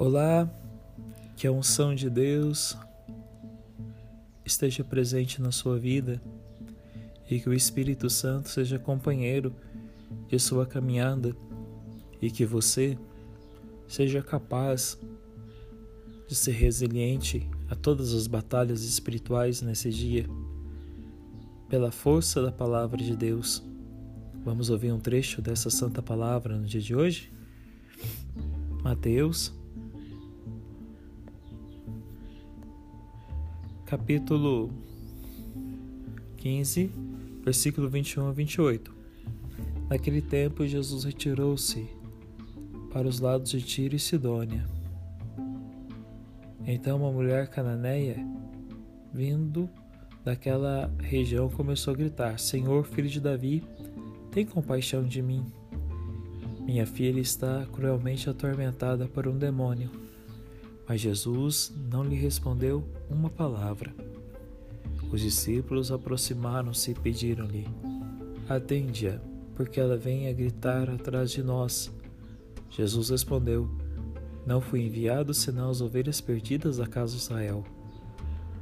[0.00, 0.48] Olá,
[1.36, 2.78] que a unção de Deus
[4.44, 6.22] esteja presente na sua vida
[7.28, 9.52] e que o Espírito Santo seja companheiro
[10.28, 11.34] de sua caminhada
[12.22, 12.96] e que você
[13.88, 14.96] seja capaz
[16.28, 20.26] de ser resiliente a todas as batalhas espirituais nesse dia,
[21.68, 23.64] pela força da palavra de Deus.
[24.44, 27.32] Vamos ouvir um trecho dessa santa palavra no dia de hoje?
[28.84, 29.57] Mateus
[33.88, 34.70] capítulo
[36.36, 36.92] 15,
[37.42, 38.94] versículo 21 a 28.
[39.88, 41.88] Naquele tempo, Jesus retirou-se
[42.92, 44.66] para os lados de Tiro e Sidônia.
[46.66, 48.18] Então, uma mulher cananeia,
[49.10, 49.70] vindo
[50.22, 53.64] daquela região, começou a gritar: Senhor, filho de Davi,
[54.30, 55.46] tem compaixão de mim.
[56.60, 60.07] Minha filha está cruelmente atormentada por um demônio.
[60.88, 63.94] Mas Jesus não lhe respondeu uma palavra.
[65.12, 67.68] Os discípulos aproximaram-se e pediram-lhe:
[68.48, 69.20] Atende-a,
[69.54, 71.92] porque ela vem a gritar atrás de nós.
[72.70, 73.68] Jesus respondeu:
[74.46, 77.62] Não fui enviado senão as ovelhas perdidas da casa de Israel.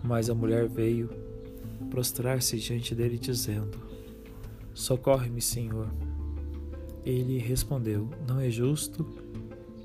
[0.00, 1.10] Mas a mulher veio
[1.90, 3.76] prostrar-se diante dele, dizendo:
[4.72, 5.88] Socorre-me, Senhor.
[7.04, 9.04] Ele respondeu: Não é justo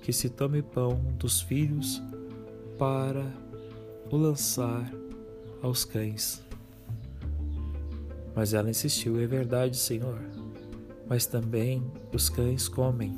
[0.03, 1.99] que se tome pão dos filhos
[2.77, 3.25] para
[4.11, 4.91] o lançar
[5.61, 6.43] aos cães.
[8.35, 10.19] Mas ela insistiu: É verdade, Senhor,
[11.07, 11.83] mas também
[12.13, 13.17] os cães comem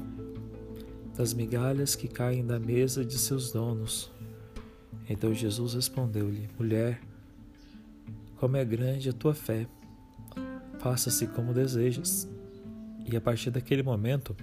[1.16, 4.12] das migalhas que caem da mesa de seus donos.
[5.10, 7.02] Então Jesus respondeu-lhe: Mulher,
[8.38, 9.68] como é grande a tua fé,
[10.80, 12.28] faça-se como desejas.
[13.06, 14.36] E a partir daquele momento,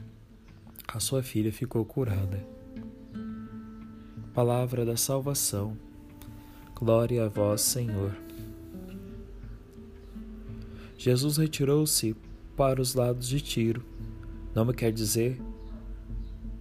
[0.88, 2.55] a sua filha ficou curada.
[4.36, 5.78] Palavra da salvação.
[6.74, 8.14] Glória a vós, Senhor.
[10.98, 12.14] Jesus retirou-se
[12.54, 13.82] para os lados de Tiro.
[14.54, 15.40] Nome quer dizer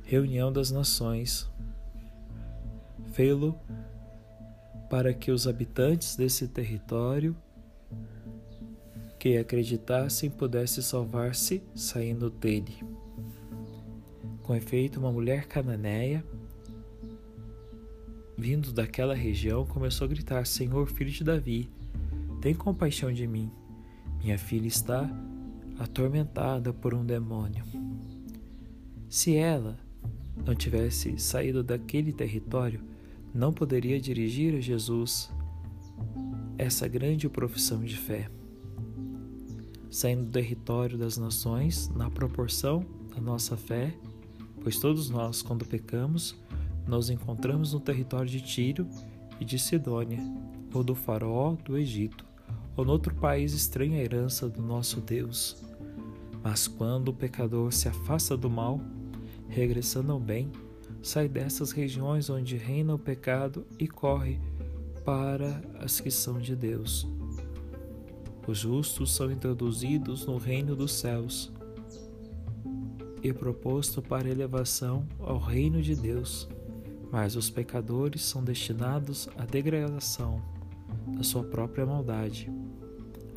[0.03, 1.51] reunião das nações.
[3.11, 3.59] Fê-lo
[4.89, 7.35] para que os habitantes desse território
[9.19, 12.81] que acreditassem pudessem salvar-se saindo dele.
[14.44, 16.23] Com efeito, uma mulher cananeia
[18.38, 21.69] vindo daquela região, começou a gritar: Senhor, filho de Davi,
[22.41, 23.51] tem compaixão de mim.
[24.23, 25.09] Minha filha está
[25.79, 27.63] atormentada por um demônio.
[29.09, 29.78] Se ela
[30.45, 32.81] não tivesse saído daquele território,
[33.34, 35.31] não poderia dirigir a Jesus
[36.57, 38.29] essa grande profissão de fé.
[39.90, 43.94] Saindo do território das nações, na proporção da nossa fé,
[44.62, 46.35] pois todos nós, quando pecamos,
[46.88, 48.88] nos encontramos no território de Tiro
[49.40, 50.19] e de Sidônia,
[50.73, 52.25] ou do Faraó do Egito,
[52.75, 55.63] ou noutro país estranho à herança do nosso Deus.
[56.44, 58.79] Mas quando o pecador se afasta do mal,
[59.47, 60.51] regressando ao bem,
[61.01, 64.40] sai dessas regiões onde reina o pecado e corre
[65.03, 67.07] para as que são de Deus.
[68.47, 71.51] Os justos são introduzidos no reino dos céus
[73.24, 76.47] e proposto para elevação ao reino de Deus
[77.15, 80.41] mas os pecadores são destinados à degradação
[81.15, 82.51] da sua própria maldade.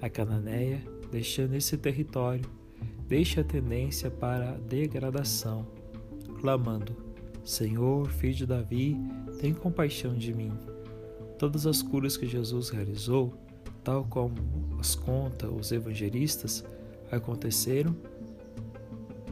[0.03, 2.45] A Cananeia, deixando esse território,
[3.07, 5.65] deixa a tendência para a degradação,
[6.41, 6.93] clamando:
[7.45, 8.97] Senhor, filho de Davi,
[9.39, 10.51] tem compaixão de mim.
[11.39, 13.33] Todas as curas que Jesus realizou,
[13.85, 14.35] tal como
[14.81, 16.65] as conta os evangelistas,
[17.13, 17.95] aconteceram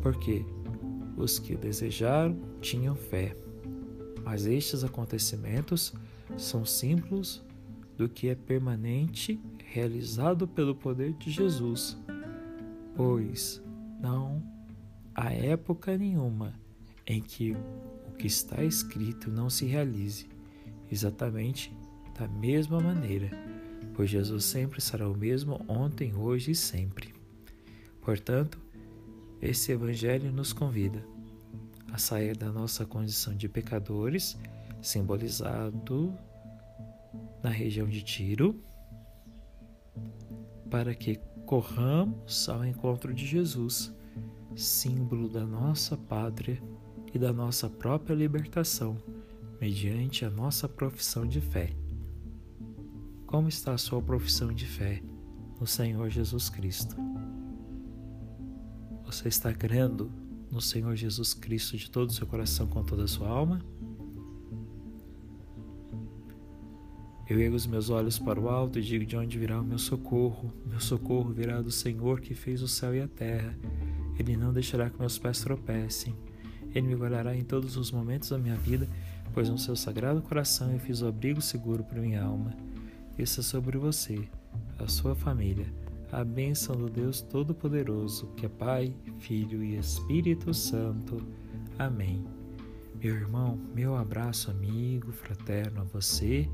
[0.00, 0.46] porque
[1.16, 3.34] os que desejaram tinham fé.
[4.26, 5.94] Mas estes acontecimentos
[6.36, 7.44] são símbolos
[7.96, 11.96] do que é permanente realizado pelo poder de Jesus,
[12.96, 13.62] pois
[14.00, 14.42] não
[15.14, 16.54] há época nenhuma
[17.06, 20.26] em que o que está escrito não se realize,
[20.90, 21.72] exatamente
[22.18, 23.30] da mesma maneira,
[23.94, 27.14] pois Jesus sempre será o mesmo ontem, hoje e sempre.
[28.00, 28.58] Portanto,
[29.40, 31.15] esse Evangelho nos convida
[31.92, 34.36] a sair da nossa condição de pecadores,
[34.80, 36.16] simbolizado
[37.42, 38.62] na região de Tiro,
[40.70, 41.16] para que
[41.46, 43.94] corramos ao encontro de Jesus,
[44.54, 46.60] símbolo da nossa pátria
[47.14, 48.96] e da nossa própria libertação,
[49.60, 51.70] mediante a nossa profissão de fé.
[53.26, 55.02] Como está a sua profissão de fé
[55.58, 56.96] no Senhor Jesus Cristo?
[59.04, 60.25] Você está crendo
[60.56, 63.62] no Senhor Jesus Cristo de todo o seu coração, com toda a sua alma.
[67.28, 69.78] Eu ergo os meus olhos para o alto e digo de onde virá o meu
[69.78, 70.50] socorro.
[70.64, 73.54] Meu socorro virá do Senhor que fez o céu e a terra.
[74.18, 76.16] Ele não deixará que meus pés tropecem.
[76.74, 78.88] Ele me guardará em todos os momentos da minha vida,
[79.34, 82.56] pois no seu sagrado coração eu fiz o abrigo seguro para minha alma.
[83.18, 84.26] Isso é sobre você,
[84.78, 85.66] a sua família
[86.16, 91.18] a bênção do Deus Todo-Poderoso, que é Pai, Filho e Espírito Santo.
[91.78, 92.24] Amém.
[92.98, 96.48] Meu irmão, meu abraço amigo, fraterno a você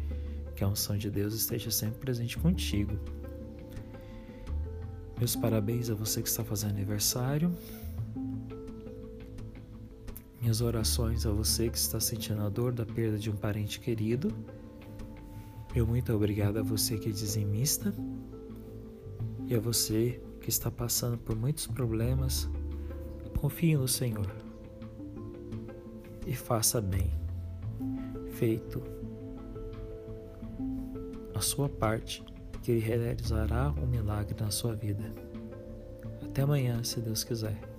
[0.57, 2.99] que a unção de Deus esteja sempre presente contigo.
[5.17, 7.57] Meus parabéns a você que está fazendo aniversário.
[10.41, 14.35] Minhas orações a você que está sentindo a dor da perda de um parente querido.
[15.73, 17.95] Meu muito obrigado a você que é dizimista
[19.53, 22.49] e a você que está passando por muitos problemas.
[23.39, 24.31] Confie no Senhor
[26.27, 27.13] e faça bem.
[28.31, 28.83] Feito
[31.43, 32.25] sua parte,
[32.63, 35.13] que Ele realizará um milagre na sua vida.
[36.23, 37.72] Até amanhã, se Deus quiser.